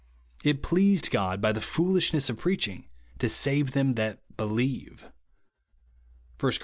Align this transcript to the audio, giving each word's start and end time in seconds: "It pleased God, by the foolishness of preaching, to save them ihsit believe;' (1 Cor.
"It 0.43 0.63
pleased 0.63 1.11
God, 1.11 1.39
by 1.41 1.51
the 1.51 1.61
foolishness 1.61 2.27
of 2.27 2.39
preaching, 2.39 2.89
to 3.19 3.29
save 3.29 3.73
them 3.73 3.93
ihsit 3.93 4.17
believe;' 4.35 5.11
(1 6.39 6.39
Cor. 6.39 6.53